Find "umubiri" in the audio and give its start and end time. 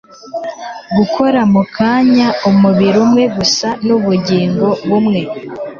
2.49-2.97